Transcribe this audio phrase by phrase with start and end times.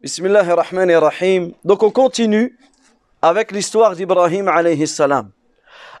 [0.00, 1.54] Bismillahirrahmanirrahim.
[1.64, 2.56] Donc on continue
[3.20, 5.32] avec l'histoire d'Ibrahim alayhi salam.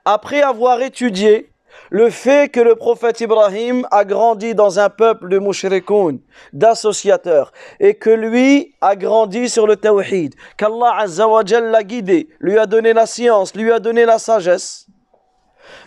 [0.04, 1.52] Après avoir étudié
[1.90, 6.20] le fait que le prophète Ibrahim a grandi dans un peuple de mushrikoun,
[6.52, 11.04] d'associateurs, et que lui a grandi sur le tawhid, qu'Allah
[11.60, 14.86] l'a guidé, lui a donné la science, lui a donné la sagesse,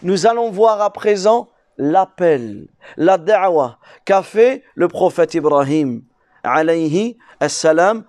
[0.03, 1.47] nous allons voir à présent
[1.77, 2.67] l'appel,
[2.97, 6.01] la da'wah qu'a fait le prophète Ibrahim
[6.43, 8.03] alayhi salam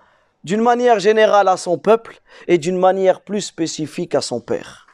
[0.45, 4.87] d'une manière générale à son peuple et d'une manière plus spécifique à son père.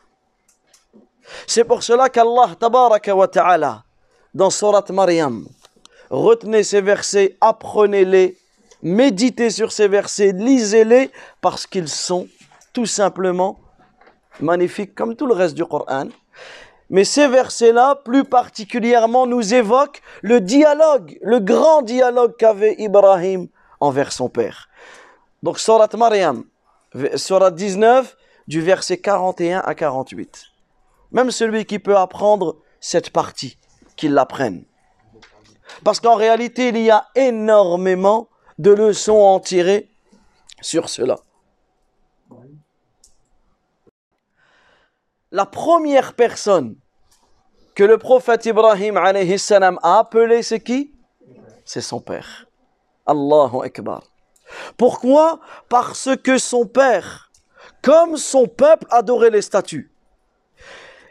[1.46, 3.84] C'est pour cela qu'Allah tabaraka wa ta'ala
[4.34, 5.46] dans Surat Maryam
[6.10, 8.36] retenez ces versets, apprenez-les,
[8.82, 12.28] méditez sur ces versets, lisez-les parce qu'ils sont
[12.72, 13.60] tout simplement
[14.40, 16.08] magnifiques comme tout le reste du Coran.
[16.90, 23.48] Mais ces versets-là, plus particulièrement, nous évoquent le dialogue, le grand dialogue qu'avait Ibrahim
[23.80, 24.68] envers son père.
[25.42, 26.44] Donc, Surat Maryam,
[27.16, 30.44] Surat 19, du verset 41 à 48.
[31.12, 33.58] Même celui qui peut apprendre cette partie,
[33.96, 34.64] qu'il l'apprenne.
[35.84, 39.90] Parce qu'en réalité, il y a énormément de leçons à en tirer
[40.62, 41.18] sur cela.
[45.30, 46.76] La première personne
[47.74, 50.92] que le prophète Ibrahim a appelé, c'est qui?
[51.64, 52.46] C'est son père.
[53.06, 54.02] Allahu Akbar.
[54.76, 55.40] Pourquoi?
[55.68, 57.30] Parce que son père,
[57.82, 59.92] comme son peuple, adorait les statues.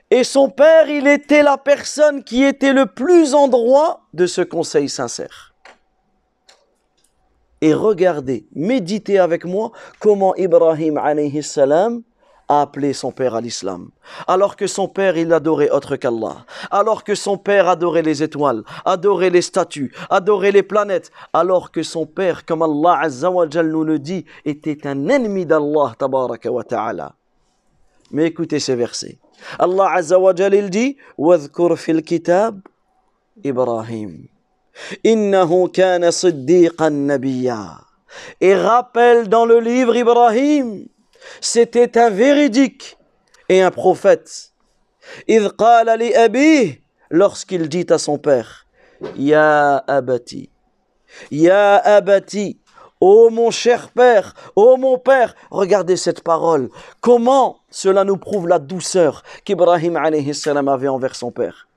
[0.09, 4.41] Et son père, il était la personne qui était le plus en droit de ce
[4.41, 5.53] conseil sincère.
[7.61, 12.03] Et regardez, méditez avec moi comment Ibrahim alayhi salam
[12.48, 13.90] a appelé son père à l'islam.
[14.26, 16.44] Alors que son père, il adorait autre qu'Allah.
[16.70, 21.10] Alors que son père adorait les étoiles, adorait les statues, adorait les planètes.
[21.32, 25.94] Alors que son père, comme Allah Azza wa nous le dit, était un ennemi d'Allah
[25.98, 27.14] tabaraka wa ta'ala.
[28.10, 29.18] Mais écoutez ces versets.
[29.58, 32.60] Allah Azza wa il dit وَذْكُرْ fil kitab
[33.42, 34.28] Ibrahim.
[35.04, 37.76] إِنَّهُ كَانَ صِدِّيقًا نَبِيًّا
[38.40, 40.86] Et rappelle dans le livre Ibrahim
[41.41, 42.97] c'était un véridique
[43.49, 44.53] et un prophète.
[47.09, 48.65] lorsqu'il dit à son père
[49.15, 50.49] Ya abati,
[51.31, 52.59] Ya abati,
[52.99, 56.69] ô mon cher père, ô mon père, regardez cette parole.
[56.99, 61.67] Comment cela nous prouve la douceur qu'Ibrahim avait envers son père?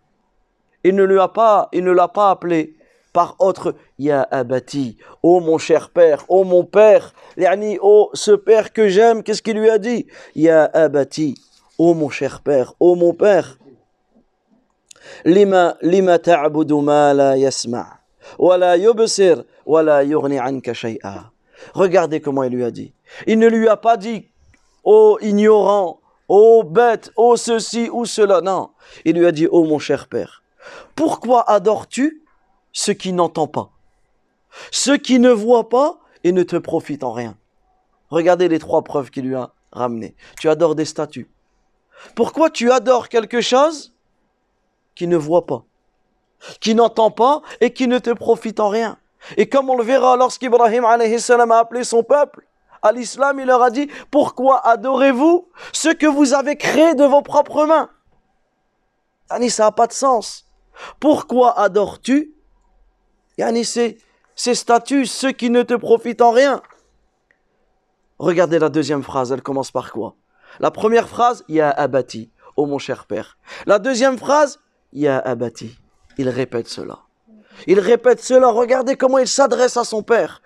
[0.83, 2.75] Il ne lui a il ne l'a pas appelé
[3.13, 8.73] par autre Ya Abati, ô mon cher père, ô mon père, yani, ô ce père
[8.73, 10.07] que j'aime, qu'est-ce qu'il lui a dit?
[10.35, 11.35] Ya Abati,
[11.79, 13.59] ô mon cher père, ô mon père.
[15.25, 16.19] Lima lima
[17.37, 18.01] yasma'
[18.39, 18.77] wa la.
[21.75, 22.95] Regardez comment il lui a dit.
[23.27, 24.31] Il ne lui a pas dit
[24.85, 28.41] ô ignorant, ô bête, ô ceci ou cela.
[28.41, 28.71] Non,
[29.05, 30.43] il lui a dit ô mon cher père,
[30.95, 32.23] pourquoi adores-tu
[32.73, 33.71] ce qui n'entend pas,
[34.71, 37.37] ce qui ne voit pas et ne te profite en rien.
[38.11, 40.15] Regardez les trois preuves qu'il lui a ramenées.
[40.39, 41.31] Tu adores des statues.
[42.15, 43.95] Pourquoi tu adores quelque chose
[44.95, 45.65] qui ne voit pas,
[46.61, 48.99] qui n'entend pas et qui ne te profite en rien?
[49.37, 52.47] Et comme on le verra lorsqu'Ibrahim a appelé son peuple
[52.83, 57.23] à l'islam, il leur a dit, pourquoi adorez-vous ce que vous avez créé de vos
[57.23, 57.91] propres mains?
[59.29, 60.47] Ça n'a pas de sens.
[60.99, 62.35] Pourquoi adores-tu
[63.41, 63.97] Yani ces,
[64.37, 66.61] statuts, ceux qui ne te profitent en rien.
[68.19, 70.15] Regardez la deuxième phrase, elle commence par quoi?
[70.59, 73.39] La première phrase, Ya abati, ô mon cher père.
[73.65, 74.61] La deuxième phrase,
[74.93, 75.79] Ya abati.
[76.19, 76.99] Il répète cela.
[77.67, 80.43] Il répète cela, regardez comment il s'adresse à son père.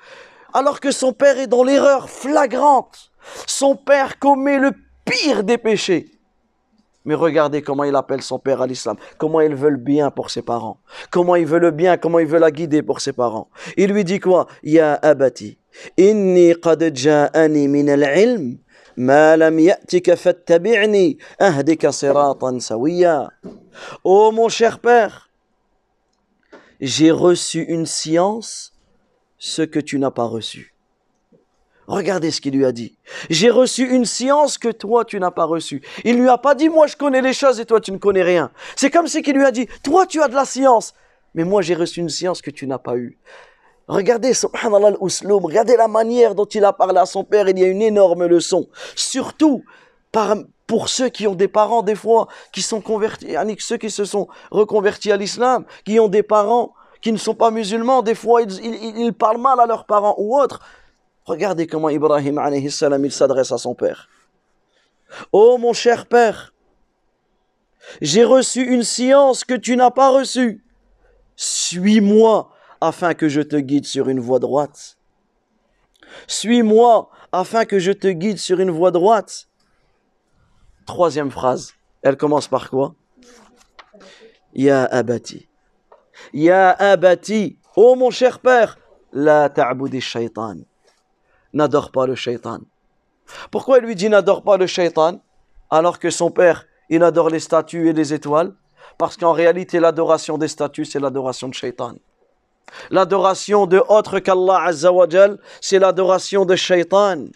[0.53, 3.11] Alors que son père est dans l'erreur flagrante.
[3.49, 4.71] Son père commet le
[5.05, 6.13] pire des péchés.
[7.05, 10.31] Mais regardez comment il appelle son père à l'islam, comment il veut le bien pour
[10.31, 10.79] ses parents,
[11.11, 13.49] comment il veut le bien, comment il veut la guider pour ses parents.
[13.77, 14.47] Il lui dit quoi?
[14.63, 15.59] Ya abati,
[15.99, 18.59] inni qad ja'ani min al-ilm
[18.97, 23.29] ma lam ya'tika fattabi'ni ahdika siratan sawiya.
[24.03, 25.31] Oh mon cher père,
[26.81, 28.73] j'ai reçu une science,
[29.39, 30.74] ce que tu n'as pas reçu.
[31.87, 32.97] Regardez ce qu'il lui a dit.
[33.31, 35.83] J'ai reçu une science que toi tu n'as pas reçue.
[36.05, 38.23] Il lui a pas dit moi je connais les choses et toi tu ne connais
[38.23, 38.51] rien.
[38.77, 40.95] C'est comme si qu'il lui a dit toi tu as de la science,
[41.35, 43.19] mais moi j'ai reçu une science que tu n'as pas eue.
[43.87, 47.65] Regardez, subhanallah al regardez la manière dont il a parlé à son père, il y
[47.65, 48.67] a une énorme leçon.
[48.97, 49.63] Surtout
[50.67, 54.29] pour ceux qui ont des parents, des fois, qui sont convertis, ceux qui se sont
[54.51, 56.73] reconvertis à l'islam, qui ont des parents
[57.03, 60.61] qui ne sont pas musulmans, des fois ils parlent mal à leurs parents ou autres.
[61.25, 62.39] Regardez comment Ibrahim
[63.11, 64.09] s'adresse à son père.
[65.33, 66.53] Oh mon cher père,
[68.01, 70.65] j'ai reçu une science que tu n'as pas reçue.
[71.37, 72.51] Suis-moi
[72.81, 74.99] afin que je te guide sur une voie droite.
[76.27, 79.49] Suis-moi afin que je te guide sur une voie droite.
[80.87, 81.73] Troisième phrase,
[82.03, 82.95] elle commence par quoi
[84.55, 85.49] Ya abati.
[86.33, 87.59] Ya abati.
[87.77, 88.79] Oh mon cher père,
[89.13, 90.59] la ta'boudi shaitan.
[91.55, 92.59] N'adore pas le shaitan.
[93.51, 95.21] Pourquoi il lui dit n'adore pas le shaitan
[95.71, 98.53] alors que son père, il adore les statues et les étoiles?
[98.99, 101.95] Parce qu'en réalité, l'adoration des statues, c'est l'adoration de shaitan.
[102.91, 107.27] L'adoration de autre qu'Allah Azzawajal, c'est l'adoration de shaitan.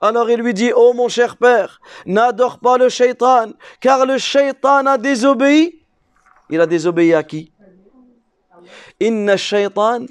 [0.00, 4.86] Alors il lui dit, oh mon cher père, n'adore pas le shaitan, car le shaitan
[4.86, 5.80] a désobéi.
[6.50, 7.52] Il a désobéi à qui?
[9.00, 10.06] Inna shaitan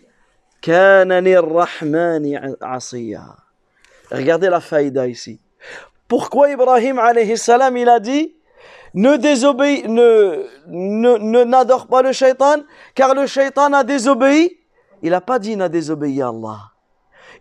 [0.61, 3.42] kana rahmani asiya.
[4.13, 5.39] Regardez la faïda ici.
[6.07, 8.35] Pourquoi Ibrahim alayhi salam, il a dit
[8.93, 12.57] ne désobéis, ne, ne, n'adore pas le shaitan,
[12.93, 14.59] car le shaitan a désobéi.
[15.01, 16.71] Il n'a pas dit n'a désobéi à Allah.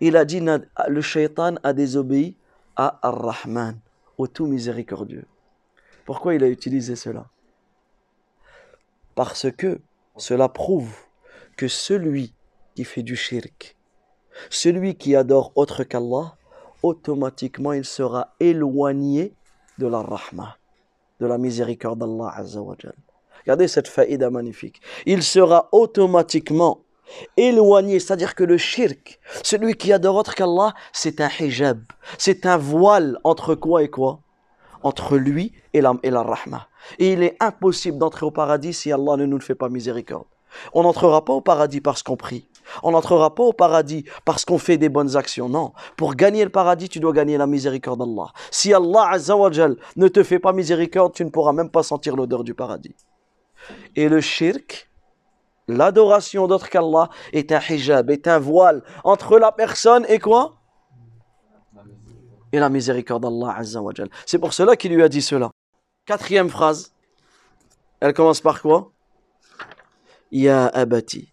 [0.00, 2.36] Il a dit le shaitan a désobéi
[2.74, 3.78] à Ar-Rahman,
[4.16, 5.26] au tout miséricordieux.
[6.06, 7.26] Pourquoi il a utilisé cela?
[9.14, 9.78] Parce que
[10.16, 10.94] cela prouve
[11.58, 12.34] que celui
[12.74, 13.76] qui fait du shirk,
[14.48, 16.34] celui qui adore autre qu'Allah,
[16.82, 19.34] automatiquement il sera éloigné
[19.78, 20.56] de la rahma,
[21.20, 22.94] de la miséricorde d'Allah Azzawajal.
[23.44, 24.80] Regardez cette faïda magnifique.
[25.06, 26.84] Il sera automatiquement
[27.36, 31.82] éloigné, c'est-à-dire que le shirk, celui qui adore autre qu'Allah, c'est un hijab,
[32.18, 34.20] c'est un voile entre quoi et quoi?
[34.82, 36.68] Entre lui et la, et rahma.
[36.98, 40.26] Et il est impossible d'entrer au paradis si Allah ne nous le fait pas miséricorde.
[40.72, 42.48] On n'entrera pas au paradis parce qu'on prie.
[42.82, 45.48] On n'entrera pas au paradis parce qu'on fait des bonnes actions.
[45.48, 45.72] Non.
[45.96, 48.32] Pour gagner le paradis, tu dois gagner la miséricorde d'Allah.
[48.50, 52.44] Si Allah Azzawajal ne te fait pas miséricorde, tu ne pourras même pas sentir l'odeur
[52.44, 52.94] du paradis.
[53.96, 54.90] Et le shirk,
[55.68, 60.56] l'adoration d'autre qu'Allah, est un hijab, est un voile entre la personne et quoi?
[62.52, 64.10] Et la miséricorde d'Allah Azzawajal.
[64.26, 65.50] C'est pour cela qu'il lui a dit cela.
[66.04, 66.92] Quatrième phrase.
[68.00, 68.92] Elle commence par quoi?
[70.32, 71.31] Ya abati.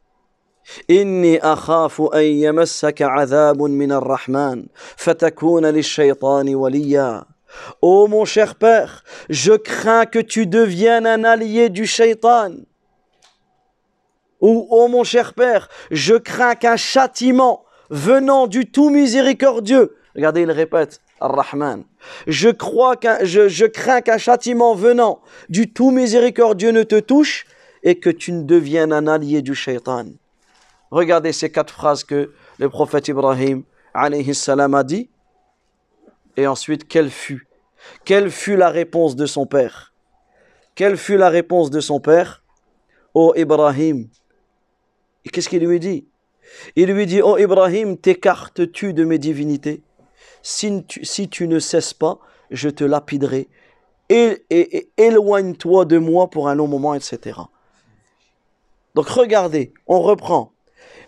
[0.91, 4.67] إني أخاف أن يمسك عذاب من الرحمن
[4.97, 7.25] فتكون للشيطان وليا
[7.81, 12.51] Ô mon cher père, je crains que tu deviennes un allié du shaitan.
[14.41, 20.51] Ou, ô mon cher père, je crains qu'un châtiment venant du tout miséricordieux, regardez, il
[20.51, 21.85] répète, Ar-Rahman,
[22.27, 27.47] je, crois qu'un, je, je crains qu'un châtiment venant du tout miséricordieux ne te touche
[27.85, 30.07] et que tu ne deviennes un allié du shaitan.
[30.92, 33.64] Regardez ces quatre phrases que le prophète Ibrahim
[33.94, 34.10] a
[34.84, 35.10] dit.
[36.38, 37.48] Et ensuite, quelle fut?
[38.06, 39.94] Quelle fut la réponse de son père?
[40.76, 42.44] Quelle fut la réponse de son père?
[43.14, 44.08] Ô Ibrahim
[45.26, 46.08] Et qu'est-ce qu'il lui dit?
[46.76, 49.84] Il lui dit, Ô Ibrahim, t'écartes-tu de mes divinités?
[50.42, 52.20] Si tu, ne cesses pas,
[52.50, 53.50] je te lapiderai.
[54.10, 57.40] Et, et éloigne-toi de moi pour un long moment, etc.
[58.96, 60.54] Donc regardez, on reprend.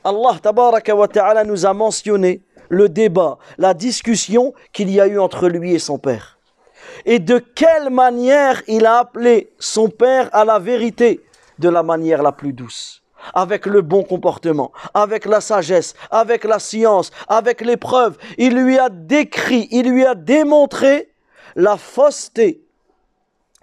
[0.04, 5.80] Allah nous a mentionné le débat, la discussion qu'il y a eu entre lui et
[5.80, 6.40] son père.
[7.06, 11.22] Et de quelle manière il a appelé son père à la vérité
[11.60, 13.04] de la manière la plus douce,
[13.34, 18.18] avec le bon comportement, avec la sagesse, avec la science, avec les preuves.
[18.38, 21.10] Il lui a décrit, il lui a démontré
[21.56, 22.64] la fausseté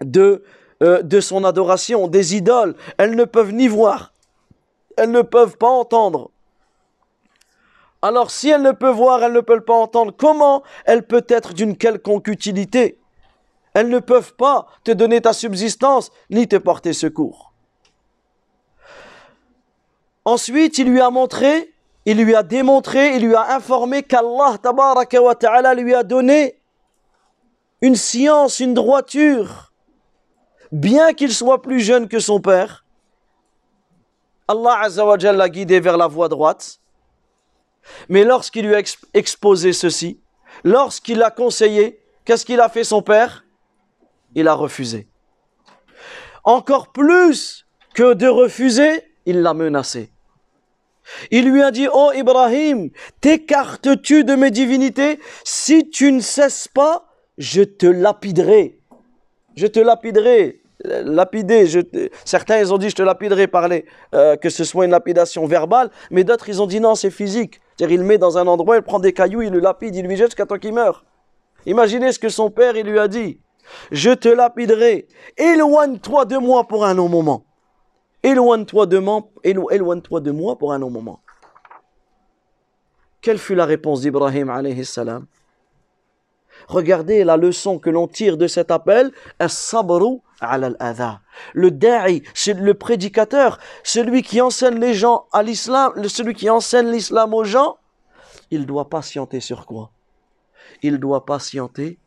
[0.01, 0.45] de,
[0.83, 2.75] euh, de son adoration, des idoles.
[2.99, 4.13] Elles ne peuvent ni voir,
[4.99, 6.31] elles ne peuvent pas entendre.
[8.03, 11.55] Alors si elles ne peuvent voir, elles ne peuvent pas entendre, comment elles peuvent être
[11.55, 12.99] d'une quelconque utilité?
[13.75, 17.53] Elles ne peuvent pas te donner ta subsistance ni te porter secours.
[20.25, 21.73] Ensuite, il lui a montré,
[22.05, 26.61] il lui a démontré, il lui a informé qu'Allah ta'ala lui a donné
[27.81, 29.73] une science, une droiture.
[30.71, 32.85] Bien qu'il soit plus jeune que son père,
[34.49, 34.89] Allah
[35.33, 36.81] l'a guidé vers la voie droite.
[38.09, 38.83] Mais lorsqu'il lui a
[39.15, 40.21] exposé ceci,
[40.65, 43.45] lorsqu'il l'a conseillé, qu'est-ce qu'il a fait son père?
[44.35, 45.09] Il a refusé.
[46.45, 50.11] Encore plus que de refuser, il l'a menacé.
[51.31, 52.91] Il lui a dit, oh Ibrahim,
[53.21, 55.21] t'écartes-tu de mes divinités?
[55.45, 57.07] Si tu ne cesses pas,
[57.39, 58.79] je te lapiderai.
[59.57, 61.67] Je te lapiderai lapider.
[61.67, 61.81] Je,
[62.25, 63.69] certains, ils ont dit, je te lapiderai par
[64.15, 67.61] euh, que ce soit une lapidation verbale, mais d'autres, ils ont dit, non, c'est physique.
[67.77, 70.07] C'est-à-dire, il le met dans un endroit, il prend des cailloux, il le lapide, il
[70.07, 71.05] lui jette jusqu'à temps qu'il meurt.
[71.67, 73.41] Imaginez ce que son père, il lui a dit.
[73.91, 75.07] Je te lapiderai.
[75.37, 77.45] Éloigne-toi de moi pour un long moment.
[78.23, 81.21] Éloigne-toi de moi, éloigne-toi de moi pour un long moment.
[83.21, 85.27] Quelle fut la réponse d'Ibrahim alayhi salam?
[86.67, 89.13] Regardez la leçon que l'on tire de cet appel,
[89.47, 96.35] sabru al Le da'i, c'est le prédicateur, celui qui enseigne les gens à l'islam, celui
[96.35, 97.79] qui enseigne l'islam aux gens,
[98.51, 99.91] il doit patienter sur quoi?
[100.83, 101.99] Il doit patienter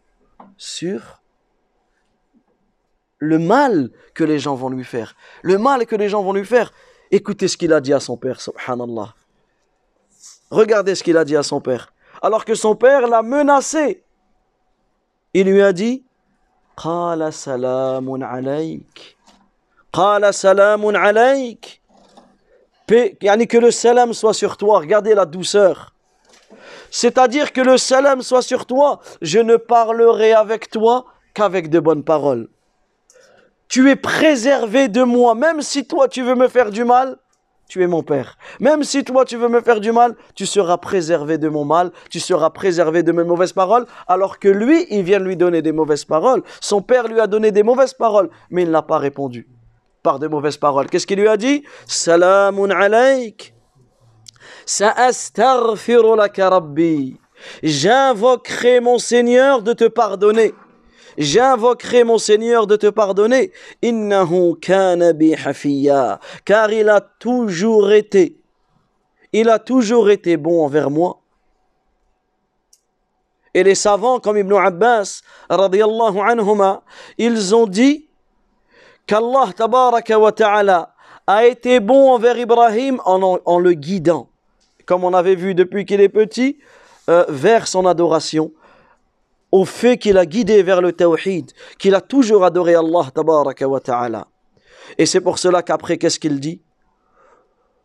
[0.58, 1.22] sur
[3.20, 5.16] le mal que les gens vont lui faire.
[5.44, 6.72] Le mal que les gens vont lui faire.
[7.12, 9.14] Écoutez ce qu'il a dit à son père, subhanallah.
[10.50, 11.94] Regardez ce qu'il a dit à son père.
[12.22, 14.04] Alors que son père l'a menacé.
[15.34, 16.04] Il lui a dit
[16.82, 19.18] Qala salamun alayk.
[19.94, 21.82] Qala salamun alayk.
[22.88, 24.80] Que le salam soit sur toi.
[24.80, 25.94] Regardez la douceur.
[26.90, 29.00] C'est-à-dire que le salam soit sur toi.
[29.22, 32.50] Je ne parlerai avec toi qu'avec de bonnes paroles.
[33.70, 37.18] Tu es préservé de moi, même si toi tu veux me faire du mal,
[37.72, 38.38] tu es mon Père.
[38.60, 41.92] Même si toi tu veux me faire du mal, tu seras préservé de mon mal,
[42.10, 45.72] tu seras préservé de mes mauvaises paroles, alors que lui, il vient lui donner des
[45.72, 46.44] mauvaises paroles.
[46.60, 49.48] Son Père lui a donné des mauvaises paroles, mais il n'a pas répondu
[50.04, 50.90] par de mauvaises paroles.
[50.90, 51.64] Qu'est-ce qu'il lui a dit?
[51.86, 53.54] Salamun alayk.
[54.66, 56.62] Sa'astaghfiru laka.
[57.64, 60.54] J'invoquerai mon Seigneur de te pardonner.
[61.18, 63.52] J'invoquerai mon Seigneur de te pardonner.
[63.82, 64.56] Innahu
[66.46, 68.38] Car il a toujours été,
[69.34, 71.22] il a toujours été bon envers moi.
[73.54, 75.22] Et les savants comme Ibn Abbas,
[77.18, 78.08] ils ont dit
[79.06, 79.50] qu'Allah
[81.28, 84.30] a été bon envers Ibrahim en, le guidant,
[84.86, 86.60] comme on avait vu depuis qu'il est petit,
[87.10, 88.52] euh, vers son adoration
[89.53, 93.81] au fait qu'il a guidé vers le tawhid, qu'il a toujours adoré Allah tabaraka wa
[93.81, 94.27] ta'ala.
[94.99, 96.61] Et c'est pour cela qu'après, qu'est-ce qu'il dit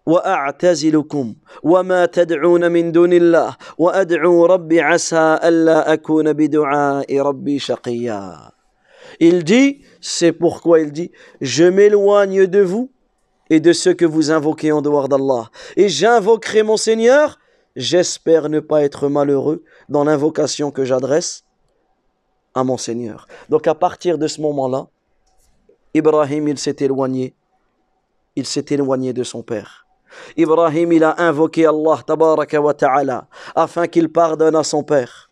[0.06, 8.52] وأعتزلكم وما تدعون من دون الله وأدعو ربي عسى ألا أكون بدعاء ربي شقيا
[9.20, 12.92] Il dit, c'est pourquoi il dit, je m'éloigne de vous
[13.50, 15.52] et de ceux que vous invoquez en dehors d'Allah.
[15.76, 17.38] Et j'invoquerai mon Seigneur,
[17.76, 21.44] j'espère ne pas être malheureux dans l'invocation que j'adresse
[22.57, 23.29] à mon Seigneur.
[23.49, 24.89] Donc à partir de ce moment-là,
[25.95, 27.35] Ibrahim, il s'est éloigné.
[28.35, 29.87] Il s'est éloigné de son père.
[30.37, 35.31] Ibrahim, il a invoqué Allah tabaraka wa ta'ala afin qu'il pardonne à son père,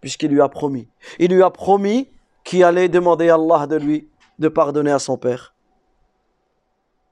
[0.00, 0.88] puisqu'il lui a promis.
[1.18, 2.08] Il lui a promis
[2.44, 5.54] qu'il allait demander à Allah de lui de pardonner à son père.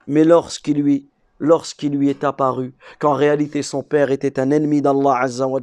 [0.05, 1.09] Mais lorsqu'il lui
[1.40, 5.60] lorsqu'il lui est apparu qu'en réalité son père était un ennemi d'Allah Azza wa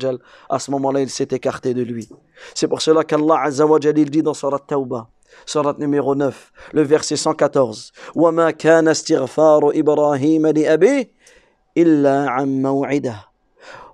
[0.49, 2.09] à ce moment-là, il s'est écarté de lui.
[2.53, 5.07] C'est pour cela qu'Allah Azza wa il dit dans Surat Tawbah,
[5.45, 11.09] Surat numéro 9, le verset 114, وَمَا كَانَ اسْتِغْفَارُ إِبْرَاهِيمَ لِأَبِيهِ
[11.77, 13.33] إِلَّا عَن مَوْعِدَهِ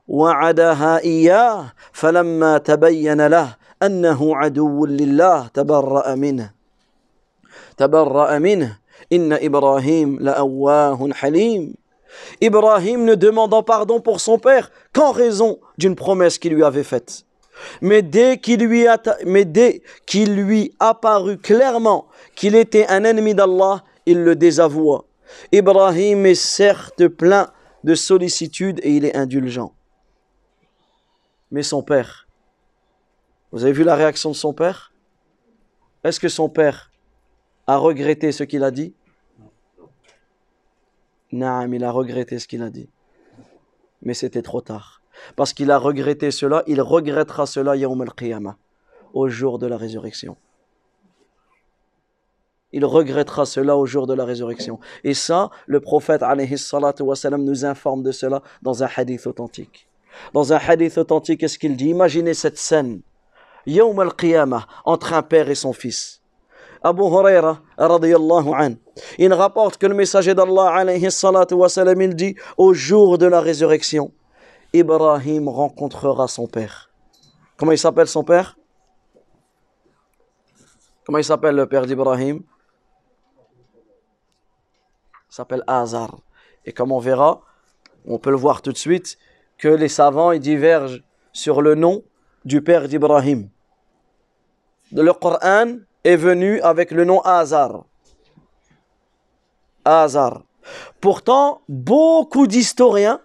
[0.10, 6.52] وعدها إياه فلما تبين له أنه عدو لله تبرأ منه
[7.78, 8.78] تبرأ منه
[9.15, 11.75] Ibrahim la'awwahun halim.
[12.41, 17.25] Ibrahim ne demandant pardon pour son père qu'en raison d'une promesse qu'il lui avait faite.
[17.81, 18.87] Mais dès qu'il lui
[20.81, 25.05] apparut clairement qu'il était un ennemi d'Allah, il le désavoua.
[25.53, 27.51] Ibrahim est certes plein
[27.85, 29.73] de sollicitude et il est indulgent.
[31.51, 32.27] Mais son père,
[33.53, 34.93] vous avez vu la réaction de son père?
[36.03, 36.91] Est-ce que son père
[37.67, 38.95] a regretté ce qu'il a dit?
[41.35, 42.89] Naam, il a regretté ce qu'il a dit.
[44.03, 45.03] Mais c'était trop tard.
[45.35, 48.57] Parce qu'il a regretté cela, il regrettera cela Yawm al-Qiyamah,
[49.15, 50.37] au jour de la résurrection.
[52.73, 54.79] Il regrettera cela au jour de la résurrection.
[55.03, 59.89] Et ça, le prophète nous informe de cela dans un hadith authentique.
[60.33, 61.89] Dans un hadith authentique, qu'est-ce qu'il dit?
[61.89, 63.01] Imaginez cette scène.
[63.67, 66.21] Yawm al-Qiyamah, entre un père et son fils.
[66.83, 68.75] Abu Huraira, radiyallahu an,
[69.19, 74.13] il rapporte que le messager d'Allah, alayhi il dit, au jour de la résurrection,
[74.73, 76.91] Ibrahim rencontrera son père.
[77.57, 78.59] Comment il s'appelle son père?
[81.05, 82.43] Comment il s'appelle le père d'Ibrahim?
[85.31, 86.19] Il s'appelle Azar.
[86.65, 87.43] Et comme on verra,
[88.07, 89.19] on peut le voir tout de suite,
[89.59, 92.03] que les savants ils divergent sur le nom
[92.45, 93.49] du père d'Ibrahim.
[94.93, 97.85] Le Coran est venu avec le nom Azar.
[101.01, 103.21] Pourtant, beaucoup d'historiens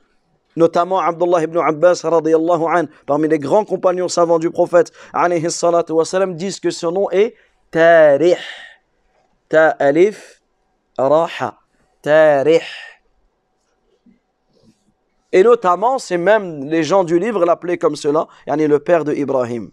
[0.59, 6.69] notamment Abdullah ibn Abbas an, parmi les grands compagnons savants du prophète wasalam, disent que
[6.69, 7.35] son nom est
[7.71, 8.35] Tarih.
[9.47, 10.41] Ta alif
[10.97, 11.57] raha.
[12.01, 12.61] Tarih.
[15.31, 19.13] Et notamment, c'est même les gens du livre l'appelaient comme cela, yani le père de
[19.13, 19.71] Ibrahim.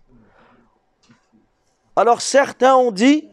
[1.97, 3.31] Alors certains ont dit,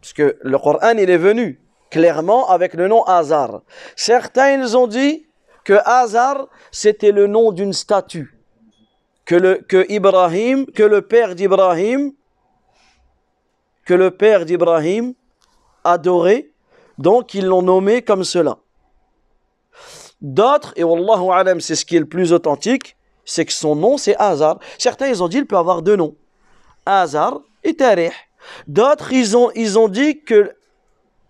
[0.00, 3.62] puisque le Coran il est venu clairement avec le nom Hazar.
[3.96, 5.26] Certains ils ont dit
[5.64, 8.38] que Hazar c'était le nom d'une statue
[9.24, 12.12] que le que Ibrahim, que le père d'Ibrahim
[13.84, 15.14] que le père d'Ibrahim
[15.82, 16.50] adorait,
[16.98, 18.58] donc ils l'ont nommé comme cela.
[20.20, 23.96] D'autres, et Wallahu alam, c'est ce qui est le plus authentique, c'est que son nom
[23.96, 24.58] c'est Hazar.
[24.78, 26.16] Certains ils ont dit il peut avoir deux noms.
[26.84, 28.12] Hazar et Tarih.
[28.66, 30.54] D'autres, ils ont, ils ont dit que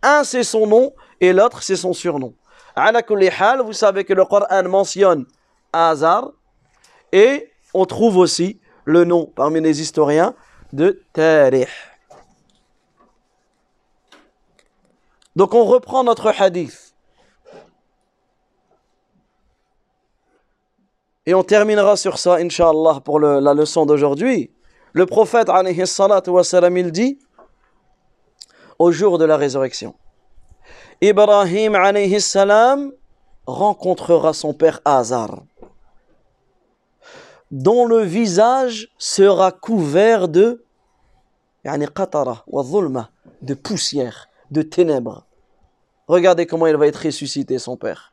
[0.03, 2.35] un c'est son nom et l'autre c'est son surnom.
[2.75, 5.27] Ala kulli hal, vous savez que le Coran mentionne
[5.73, 6.31] Hazar
[7.13, 10.35] et on trouve aussi le nom parmi les historiens
[10.73, 11.67] de Tarih.
[15.37, 16.95] Donc on reprend notre hadith.
[21.27, 24.51] Et on terminera sur ça, Inch'Allah, pour la leçon d'aujourd'hui.
[24.95, 27.19] Le prophète, alayhi il dit,
[28.79, 29.95] au jour de la résurrection,
[31.01, 32.19] Ibrahim, alayhi
[33.47, 35.43] rencontrera son père Hazar,
[37.51, 40.65] dont le visage sera couvert de,
[41.65, 45.25] de poussière, de ténèbres.
[46.09, 48.13] Regardez comment il va être ressuscité, son père.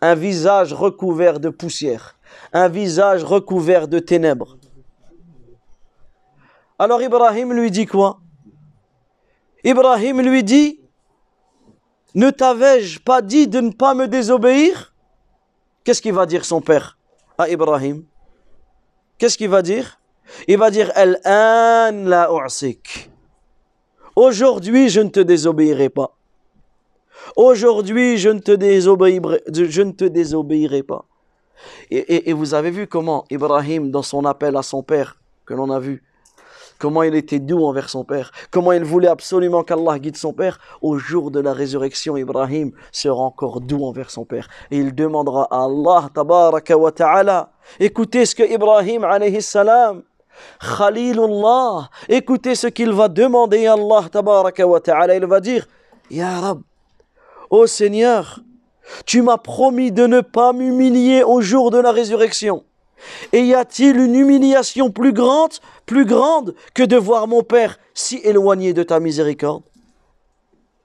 [0.00, 2.16] Un visage recouvert de poussière,
[2.52, 4.56] un visage recouvert de ténèbres.
[6.78, 8.20] Alors Ibrahim lui dit quoi?
[9.64, 10.80] Ibrahim lui dit
[12.14, 14.94] Ne t'avais-je pas dit de ne pas me désobéir?
[15.84, 16.98] Qu'est-ce qu'il va dire son père
[17.38, 18.04] à Ibrahim?
[19.18, 20.00] Qu'est-ce qu'il va dire?
[20.46, 22.30] Il va dire Al-an la.
[24.14, 26.16] Aujourd'hui, je ne te désobéirai pas.
[27.36, 31.04] Aujourd'hui, je ne te désobéirai, je ne te désobéirai pas.
[31.90, 35.80] Et vous avez vu comment Ibrahim, dans son appel à son père, que l'on a
[35.80, 36.04] vu,
[36.78, 40.58] comment il était doux envers son père, comment il voulait absolument qu'Allah guide son père.
[40.80, 44.48] Au jour de la résurrection, Ibrahim sera encore doux envers son père.
[44.70, 50.02] Et il demandera à Allah, tabaraka wa ta'ala, écoutez ce que Ibrahim, alayhi salam,
[50.60, 55.16] Khalilullah, écoutez ce qu'il va demander à Allah, tabaraka wa ta'ala.
[55.16, 55.66] Il va dire,
[56.10, 56.62] Ya Rab,
[57.50, 58.40] Ô Seigneur,
[59.06, 62.64] tu m'as promis de ne pas m'humilier au jour de la résurrection.
[63.32, 65.52] Et y a-t-il une humiliation plus grande,
[65.86, 69.62] plus grande que de voir mon père si éloigné de ta miséricorde?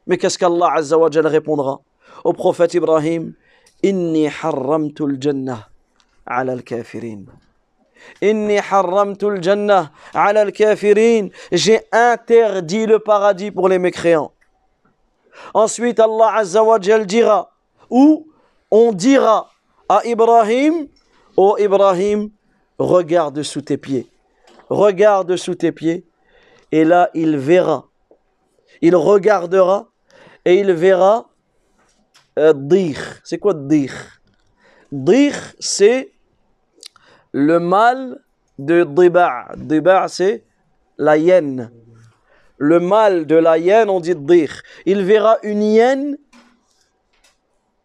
[0.08, 1.82] Mais qu'est-ce qu'Allah Azza wa Jal répondra
[2.24, 3.34] au prophète Ibrahim
[3.84, 5.68] Inni harramtu al-jannah
[6.26, 7.26] ala al-kafirin.
[8.22, 11.30] Inni al-jannah ala al-kafirin.
[11.52, 14.32] J'ai interdit le paradis pour les mécréants.
[15.54, 17.52] Ensuite, Allah Azza wa Jal dira,
[17.90, 18.28] ou
[18.72, 19.50] on dira
[19.90, 20.88] à Ibrahim,
[21.36, 22.30] ô Ibrahim,
[22.78, 24.08] regarde sous tes pieds.
[24.70, 26.06] Regarde sous tes pieds.
[26.72, 27.88] Et là, il verra.
[28.82, 29.88] Il regardera
[30.46, 31.30] et il verra
[32.40, 32.54] euh.
[33.24, 33.94] C'est quoi dir?
[34.92, 36.12] Dir, c'est
[37.32, 38.20] le mâle
[38.58, 39.52] de diba'.
[39.58, 40.44] Diba', c'est
[40.98, 41.72] la hyène.
[42.58, 44.62] Le mâle de la hyène, on dit dir.
[44.86, 46.18] Il verra une hyène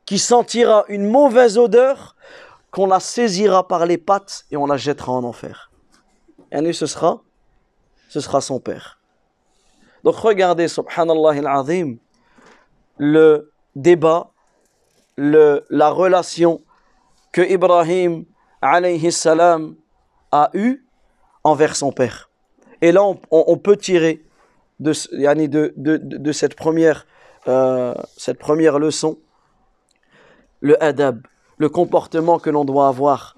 [0.06, 2.16] qui sentira une mauvaise odeur,
[2.79, 5.73] qu'on la saisira par les pattes et on la jettera en enfer.
[6.53, 7.23] Et ce sera,
[8.09, 9.01] ce sera son père.
[10.05, 11.97] Donc regardez, subhanallah al-azim,
[12.97, 14.31] le débat,
[15.17, 16.62] le, la relation
[17.33, 18.25] que Ibrahim
[18.62, 19.75] alayhi salam
[20.31, 20.87] a eue
[21.43, 22.31] envers son père.
[22.81, 24.25] Et là, on, peut tirer
[24.79, 24.93] de,
[25.75, 27.09] de cette, première,
[27.49, 29.19] euh, cette première leçon
[30.61, 31.27] le adab,
[31.59, 33.37] le comportement que l'on doit avoir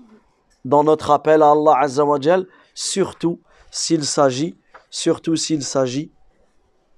[0.64, 4.56] dans notre appel à Allah Azza wa Jal, surtout s'il s'agit,
[4.90, 6.12] surtout s'il s'agit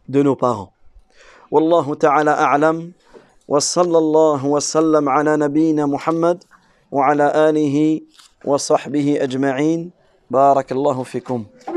[0.09, 0.73] de nos parents.
[1.51, 2.93] Wallahu ta'ala a'lam
[3.47, 6.43] wa sallallahu wa sallam ala nabiyyina Muhammad
[6.91, 8.05] wa ala alihi
[8.45, 9.91] wa sahbihi ajma'in.
[10.31, 11.45] Barakallahu fikum.